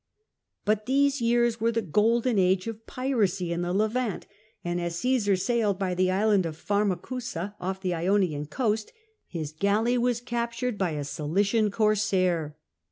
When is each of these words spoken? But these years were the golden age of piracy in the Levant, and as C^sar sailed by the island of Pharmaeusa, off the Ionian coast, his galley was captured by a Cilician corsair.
But 0.65 0.87
these 0.87 1.21
years 1.21 1.61
were 1.61 1.71
the 1.71 1.83
golden 1.83 2.39
age 2.39 2.65
of 2.65 2.87
piracy 2.87 3.53
in 3.53 3.61
the 3.61 3.71
Levant, 3.71 4.25
and 4.63 4.81
as 4.81 4.95
C^sar 4.95 5.39
sailed 5.39 5.77
by 5.77 5.93
the 5.93 6.09
island 6.09 6.47
of 6.47 6.57
Pharmaeusa, 6.57 7.53
off 7.59 7.81
the 7.81 7.93
Ionian 7.93 8.47
coast, 8.47 8.91
his 9.27 9.51
galley 9.51 9.99
was 9.99 10.19
captured 10.19 10.75
by 10.79 10.93
a 10.93 11.03
Cilician 11.03 11.69
corsair. 11.69 12.57